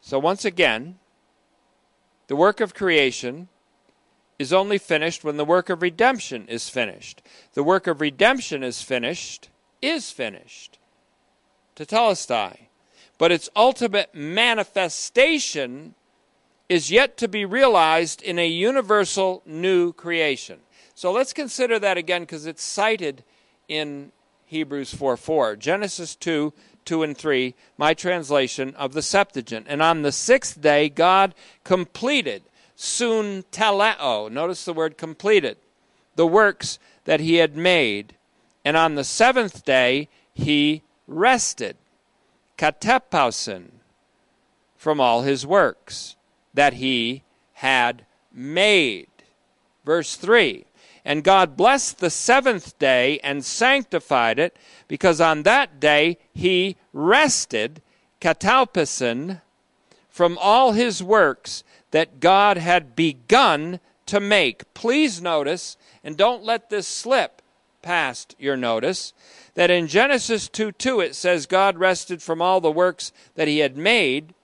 [0.00, 0.98] So, once again,
[2.28, 3.48] the work of creation
[4.38, 7.22] is only finished when the work of redemption is finished.
[7.54, 9.48] The work of redemption is finished,
[9.82, 10.78] is finished.
[11.74, 12.68] to Tetelestai.
[13.18, 15.94] But its ultimate manifestation
[16.68, 20.60] is yet to be realized in a universal new creation.
[20.94, 23.24] So let's consider that again because it's cited
[23.68, 24.12] in
[24.46, 25.56] Hebrews 4 4.
[25.56, 26.52] Genesis 2
[26.84, 29.66] 2 and 3, my translation of the Septuagint.
[29.68, 32.44] And on the sixth day, God completed,
[32.80, 35.56] sun teleo, notice the word completed,
[36.14, 38.14] the works that he had made.
[38.64, 41.76] And on the seventh day, he rested,
[42.56, 43.70] katepausin,
[44.76, 46.14] from all his works
[46.54, 47.24] that he
[47.54, 49.08] had made.
[49.84, 50.64] Verse 3
[51.04, 54.56] And God blessed the seventh day and sanctified it
[54.86, 57.82] because on that day he rested,
[58.20, 59.40] kataupasin,
[60.08, 64.72] from all his works that God had begun to make.
[64.74, 67.42] Please notice, and don't let this slip
[67.82, 69.12] past your notice,
[69.54, 73.58] that in Genesis 2 2 it says God rested from all the works that he
[73.58, 74.34] had made,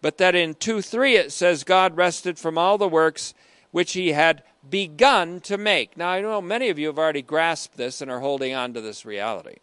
[0.00, 3.34] but that in 2 3 it says God rested from all the works
[3.70, 5.96] which he had begun to make.
[5.96, 8.80] Now, I know many of you have already grasped this and are holding on to
[8.80, 9.56] this reality.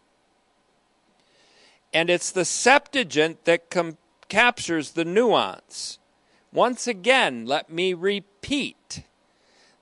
[1.92, 5.98] And it's the Septuagint that com- captures the nuance.
[6.52, 9.02] Once again, let me repeat.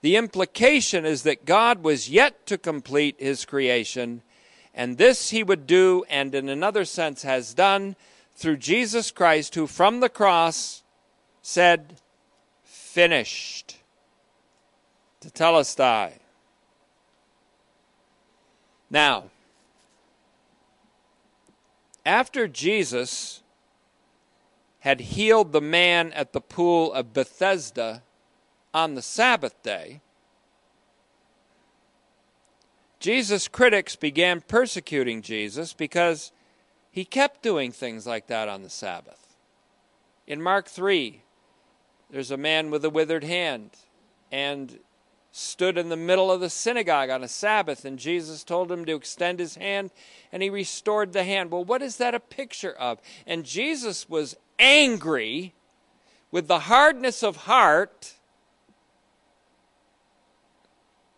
[0.02, 4.22] The implication is that God was yet to complete his creation,
[4.74, 7.96] and this he would do, and in another sense has done,
[8.34, 10.82] through Jesus Christ, who from the cross
[11.42, 11.96] said,
[12.64, 13.76] Finished.
[15.20, 16.12] Tetelestai.
[18.88, 19.24] Now,
[22.06, 23.42] after Jesus
[24.80, 28.02] had healed the man at the pool of Bethesda
[28.72, 30.00] on the Sabbath day,
[32.98, 36.32] Jesus' critics began persecuting Jesus because
[36.90, 39.36] he kept doing things like that on the Sabbath.
[40.26, 41.22] In Mark 3,
[42.10, 43.70] there's a man with a withered hand,
[44.30, 44.78] and
[45.32, 48.96] stood in the middle of the synagogue on a Sabbath, and Jesus told him to
[48.96, 49.90] extend his hand,
[50.32, 51.50] and he restored the hand.
[51.50, 53.00] Well, what is that a picture of?
[53.26, 55.54] And Jesus was angry
[56.30, 58.14] with the hardness of heart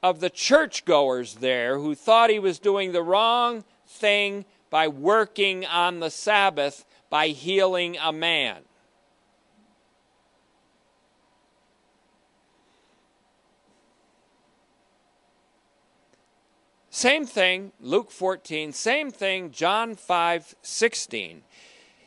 [0.02, 6.00] of the churchgoers there who thought he was doing the wrong thing by working on
[6.00, 8.62] the Sabbath by healing a man.
[16.88, 21.42] Same thing, Luke 14, same thing, John 5 16.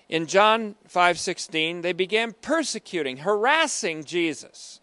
[0.07, 4.79] In John 5:16, they began persecuting, harassing Jesus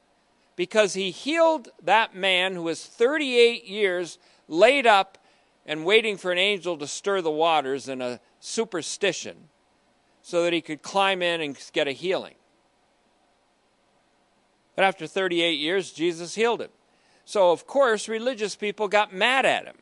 [0.56, 4.18] because he healed that man who was 38 years
[4.48, 5.18] laid up
[5.64, 9.48] and waiting for an angel to stir the waters in a superstition
[10.22, 12.34] so that he could climb in and get a healing.
[14.74, 16.70] But after 38 years, Jesus healed him.
[17.24, 19.76] So, of course, religious people got mad at him.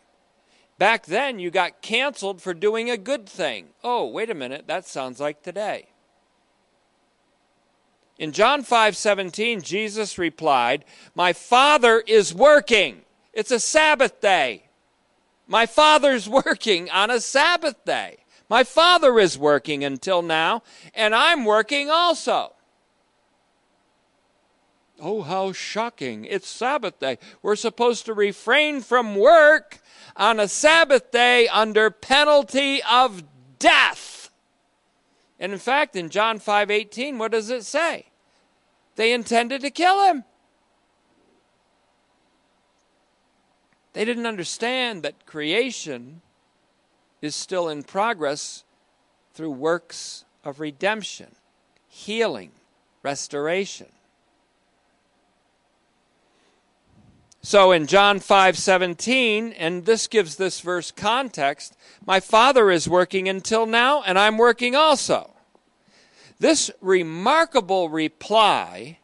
[0.81, 3.66] Back then, you got canceled for doing a good thing.
[3.85, 5.91] Oh, wait a minute, that sounds like today.
[8.18, 13.05] In John 5:17, Jesus replied, "My Father is working.
[13.35, 14.70] It's a Sabbath day.
[15.47, 18.24] My Father's working on a Sabbath day.
[18.49, 20.62] My Father is working until now,
[20.95, 22.55] and I'm working also."
[25.01, 26.24] Oh, how shocking.
[26.24, 27.18] It's Sabbath day.
[27.42, 29.80] We're supposed to refrain from work
[30.16, 33.22] on a Sabbath day under penalty of
[33.59, 34.30] death.
[35.38, 38.07] And in fact, in John 5:18, what does it say?
[38.96, 40.24] They intended to kill him.
[43.94, 46.20] They didn't understand that creation
[47.22, 48.64] is still in progress
[49.32, 51.34] through works of redemption,
[51.88, 52.53] healing,
[53.03, 53.88] restoration.
[57.43, 61.74] So in John 5:17, and this gives this verse context,
[62.05, 65.34] my Father is working until now and I'm working also.
[66.38, 68.99] This remarkable reply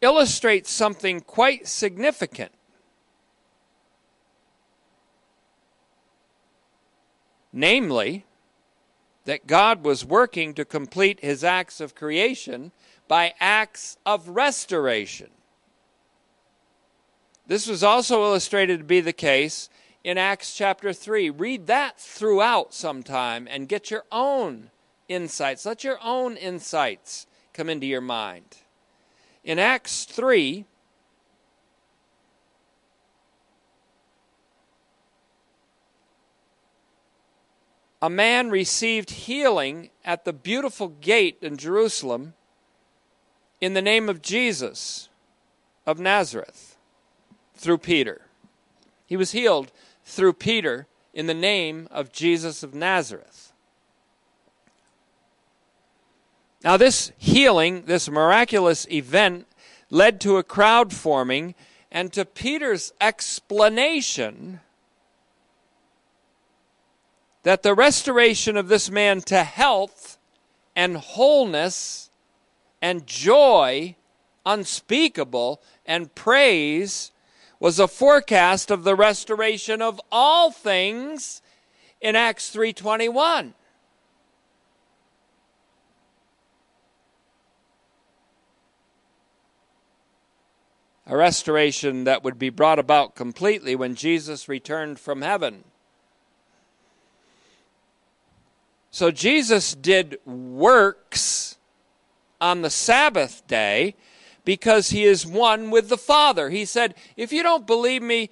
[0.00, 2.52] illustrates something quite significant.
[7.52, 8.24] Namely,
[9.24, 12.72] that God was working to complete his acts of creation
[13.08, 15.30] by acts of restoration.
[17.50, 19.68] This was also illustrated to be the case
[20.04, 21.30] in Acts chapter 3.
[21.30, 24.70] Read that throughout sometime and get your own
[25.08, 25.66] insights.
[25.66, 28.58] Let your own insights come into your mind.
[29.42, 30.64] In Acts 3,
[38.00, 42.34] a man received healing at the beautiful gate in Jerusalem
[43.60, 45.08] in the name of Jesus
[45.84, 46.69] of Nazareth
[47.60, 48.22] through Peter.
[49.06, 49.70] He was healed
[50.02, 53.52] through Peter in the name of Jesus of Nazareth.
[56.64, 59.46] Now, this healing, this miraculous event,
[59.90, 61.54] led to a crowd forming
[61.92, 64.60] and to Peter's explanation
[67.42, 70.18] that the restoration of this man to health
[70.74, 72.10] and wholeness
[72.80, 73.96] and joy
[74.46, 77.12] unspeakable and praise
[77.60, 81.42] was a forecast of the restoration of all things
[82.00, 83.54] in Acts 3:21.
[91.06, 95.64] A restoration that would be brought about completely when Jesus returned from heaven.
[98.90, 101.58] So Jesus did works
[102.40, 103.96] on the Sabbath day
[104.50, 106.50] because he is one with the Father.
[106.50, 108.30] He said, If you don't believe me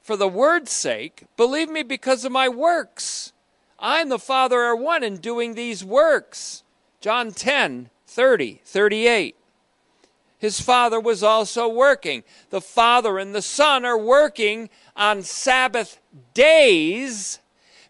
[0.00, 3.32] for the word's sake, believe me because of my works.
[3.80, 6.62] I and the Father are one in doing these works.
[7.00, 9.34] John 10, 30, 38.
[10.38, 12.22] His Father was also working.
[12.50, 15.98] The Father and the Son are working on Sabbath
[16.32, 17.40] days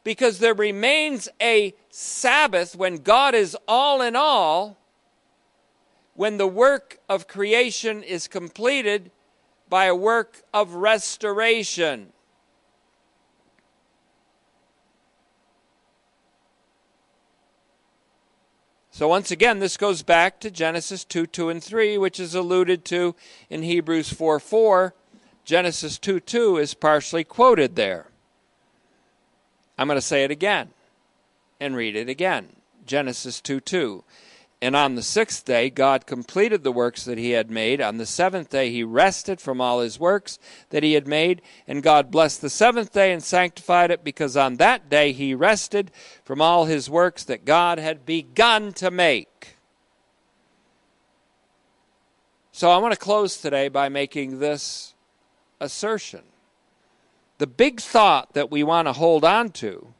[0.02, 4.78] because there remains a Sabbath when God is all in all
[6.22, 9.10] when the work of creation is completed
[9.68, 12.12] by a work of restoration.
[18.92, 22.84] So, once again, this goes back to Genesis 2 2 and 3, which is alluded
[22.84, 23.16] to
[23.50, 24.94] in Hebrews 4 4.
[25.44, 28.06] Genesis 2 2 is partially quoted there.
[29.76, 30.68] I'm going to say it again
[31.58, 32.50] and read it again.
[32.86, 34.04] Genesis 2 2.
[34.62, 37.80] And on the sixth day, God completed the works that he had made.
[37.80, 40.38] On the seventh day, he rested from all his works
[40.70, 41.42] that he had made.
[41.66, 45.90] And God blessed the seventh day and sanctified it, because on that day he rested
[46.24, 49.56] from all his works that God had begun to make.
[52.52, 54.94] So I want to close today by making this
[55.58, 56.22] assertion.
[57.38, 59.92] The big thought that we want to hold on to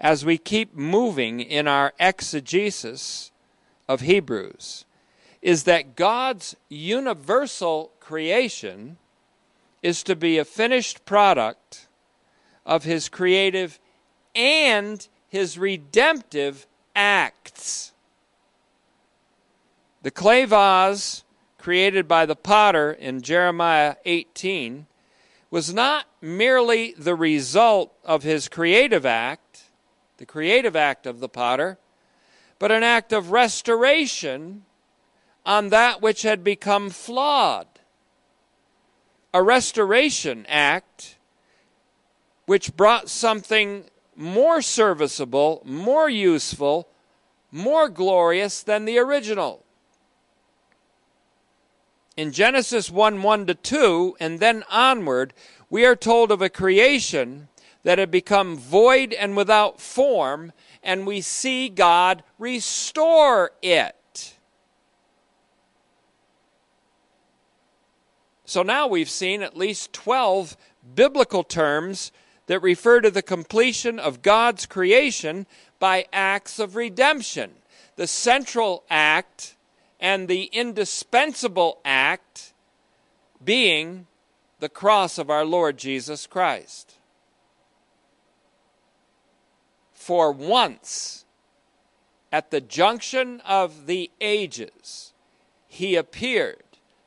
[0.00, 3.29] as we keep moving in our exegesis
[3.90, 4.84] of Hebrews
[5.42, 8.98] is that God's universal creation
[9.82, 11.88] is to be a finished product
[12.64, 13.80] of his creative
[14.32, 17.90] and his redemptive acts.
[20.02, 21.24] The clay vase
[21.58, 24.86] created by the potter in Jeremiah 18
[25.50, 29.64] was not merely the result of his creative act,
[30.18, 31.76] the creative act of the potter
[32.60, 34.62] but an act of restoration
[35.46, 37.66] on that which had become flawed.
[39.32, 41.16] A restoration act
[42.44, 43.84] which brought something
[44.14, 46.86] more serviceable, more useful,
[47.50, 49.64] more glorious than the original.
[52.16, 55.32] In Genesis 1 1 to 2, and then onward,
[55.70, 57.48] we are told of a creation
[57.84, 60.52] that had become void and without form
[60.82, 64.36] and we see God restore it.
[68.44, 70.56] So now we've seen at least 12
[70.94, 72.10] biblical terms
[72.46, 75.46] that refer to the completion of God's creation
[75.78, 77.52] by acts of redemption.
[77.94, 79.54] The central act
[80.00, 82.52] and the indispensable act
[83.44, 84.08] being
[84.58, 86.96] the cross of our Lord Jesus Christ.
[90.10, 91.24] For once
[92.32, 95.12] at the junction of the ages,
[95.68, 96.64] he appeared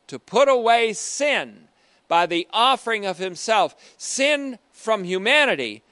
[0.07, 1.67] to put away sin
[2.07, 3.75] by the offering of himself.
[3.97, 5.83] Sin from humanity,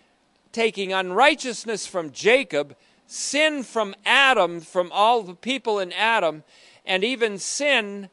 [0.54, 6.46] taking unrighteousness from Jacob, sin from Adam, from all the people in Adam,
[6.86, 8.08] and even sin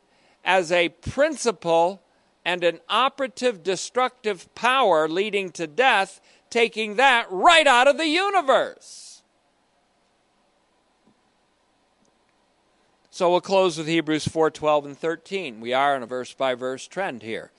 [0.45, 2.03] as a principle
[2.45, 6.21] and an operative destructive power leading to death,
[6.51, 9.23] taking that right out of the universe.
[13.11, 15.61] So we'll close with Hebrews 4 12 and 13.
[15.61, 17.51] We are on a verse by verse trend here.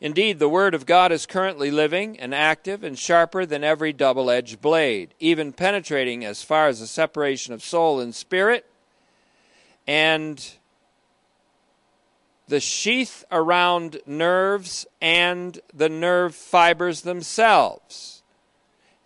[0.00, 4.30] Indeed, the Word of God is currently living and active and sharper than every double
[4.30, 8.66] edged blade, even penetrating as far as the separation of soul and spirit
[9.86, 10.56] and
[12.48, 18.13] the sheath around nerves and the nerve fibers themselves.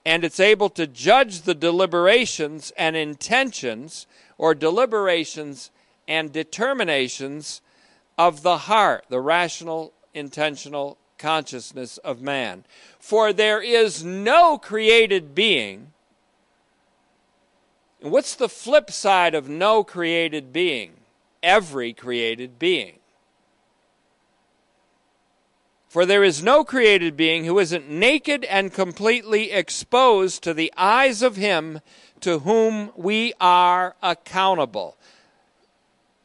[0.08, 4.06] And it's able to judge the deliberations and intentions,
[4.38, 5.70] or deliberations
[6.08, 7.60] and determinations
[8.16, 12.64] of the heart, the rational, intentional consciousness of man.
[12.98, 15.92] For there is no created being.
[18.00, 20.92] what's the flip side of no created being?
[21.42, 22.97] Every created being.
[25.88, 31.22] For there is no created being who isn't naked and completely exposed to the eyes
[31.22, 31.80] of him
[32.20, 34.96] to whom we are accountable.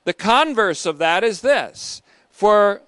[0.03, 2.81] The converse of that is this for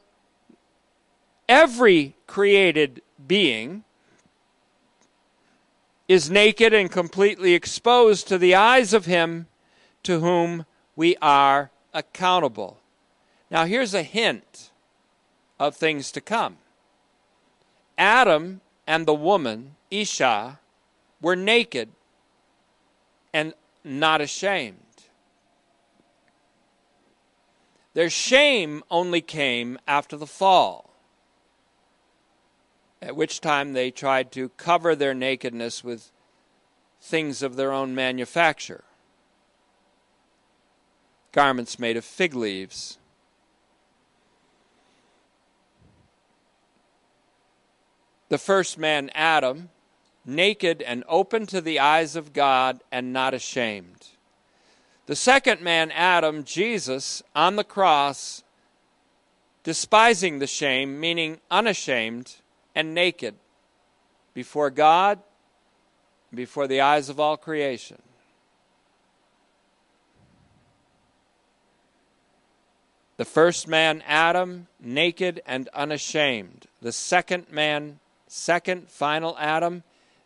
[1.48, 3.86] every created being
[6.10, 9.48] is naked and completely exposed to the eyes of him
[10.04, 10.66] to whom
[10.96, 12.80] we are accountable.
[13.50, 14.72] Now, here's a hint
[15.58, 16.58] of things to come.
[17.98, 20.60] Adam and the woman, Isha,
[21.22, 21.90] were naked
[23.34, 24.80] and not ashamed.
[27.94, 30.94] Their shame only came after the fall,
[33.02, 36.12] at which time they tried to cover their nakedness with
[37.00, 38.84] things of their own manufacture
[41.36, 42.98] garments made of fig leaves
[48.36, 49.70] the first man, Adam,
[50.26, 54.10] naked and open to the eyes of God and not ashamed.
[55.06, 58.44] The second man, Adam, Jesus, on the cross,
[59.64, 62.36] despising the shame, meaning unashamed
[62.76, 63.36] and naked
[64.34, 65.20] before God,
[66.34, 68.02] before the eyes of all creation.
[73.16, 76.66] The first man, Adam, naked and unashamed.
[76.82, 79.84] The second man, second, final Adam,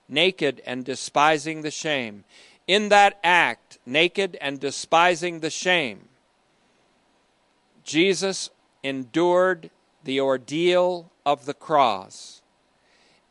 [0.08, 2.24] naked and despising the shame.
[2.68, 6.10] In that act, naked and despising the shame,
[7.84, 8.50] Jesus
[8.84, 9.70] endured
[10.04, 12.42] the ordeal of the cross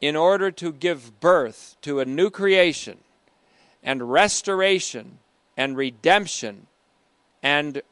[0.00, 2.98] in order to give birth to a new creation
[3.82, 5.18] and restoration
[5.56, 6.66] and redemption
[7.42, 7.82] and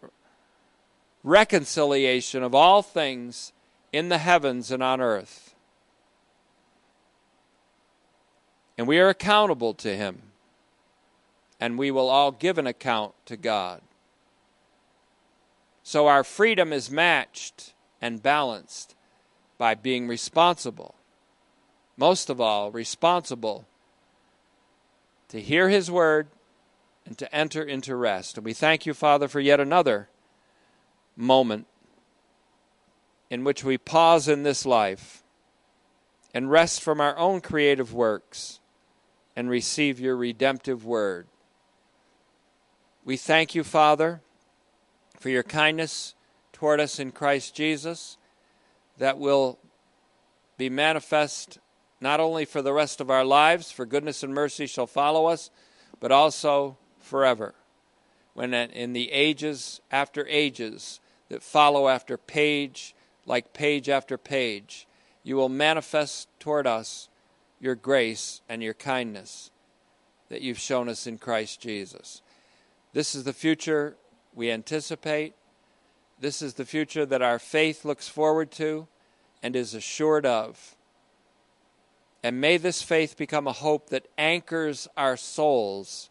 [1.23, 3.53] reconciliation of all things
[3.93, 5.46] in the heavens and on earth.
[8.79, 10.23] And we are accountable to Him.
[11.59, 13.81] And we will all give an account to God.
[15.83, 17.73] So our freedom is matched
[18.03, 18.95] and balanced
[19.57, 20.95] by being responsible.
[21.97, 23.67] Most of all, responsible
[25.29, 26.29] to hear His word
[27.07, 28.37] and to enter into rest.
[28.37, 30.09] And we thank you, Father, for yet another
[31.17, 31.67] moment
[33.31, 35.23] in which we pause in this life
[36.35, 38.61] and rest from our own creative works
[39.37, 41.29] and receive your redemptive word.
[43.05, 44.23] We thank you, Father,
[45.21, 46.15] for your kindness
[46.53, 48.17] toward us in Christ Jesus
[48.99, 49.59] that will
[50.57, 51.59] be manifest
[52.01, 55.51] not only for the rest of our lives, for goodness and mercy shall follow us,
[56.01, 57.55] but also forever.
[58.35, 64.87] When in the ages after ages that follow after page, like page after page,
[65.23, 67.09] you will manifest toward us
[67.61, 69.51] your grace and your kindness
[70.29, 72.23] that you've shown us in Christ Jesus.
[72.93, 73.97] This is the future
[74.35, 75.35] we anticipate.
[76.19, 78.89] This is the future that our faith looks forward to
[79.43, 80.77] and is assured of.
[82.23, 86.11] And may this faith become a hope that anchors our souls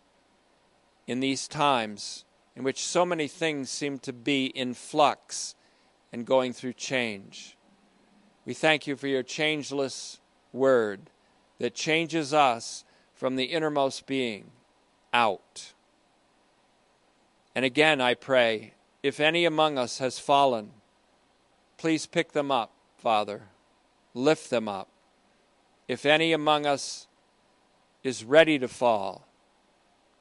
[1.08, 2.24] in these times
[2.56, 5.56] in which so many things seem to be in flux
[6.14, 7.58] and going through change.
[8.46, 10.20] We thank you for your changeless
[10.54, 11.10] word
[11.60, 12.84] that changes us
[13.14, 14.52] from the innermost being
[15.14, 15.74] out.
[17.56, 20.72] And again, I pray, if any among us has fallen,
[21.78, 23.44] please pick them up, Father.
[24.16, 24.88] lift them up.
[25.88, 27.08] If any among us
[28.04, 29.28] is ready to fall,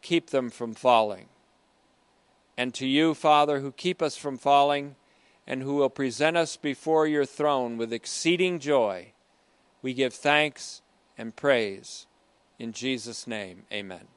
[0.03, 1.29] keep them from falling.
[2.57, 4.97] And to you, Father, who keep us from falling
[5.47, 9.13] and who will present us before your throne with exceeding joy,
[9.81, 10.83] we give thanks
[11.19, 12.07] and praise.
[12.59, 14.09] In Jesus' name, amen.